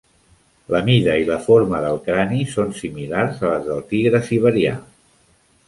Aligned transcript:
La 0.75 0.79
mida 0.87 1.17
i 1.23 1.27
la 1.27 1.37
forma 1.43 1.83
del 1.83 1.99
crani 2.09 2.41
són 2.55 2.73
similars 2.79 3.45
a 3.45 3.53
les 3.55 3.69
del 3.71 3.87
tigre 3.95 4.25
siberià. 4.33 4.77